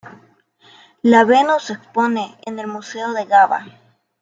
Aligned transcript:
La 1.03 1.25
Venus 1.25 1.65
se 1.65 1.73
expone 1.73 2.35
en 2.47 2.57
el 2.57 2.65
Museo 2.65 3.13
de 3.13 3.25
Gavá. 3.25 3.65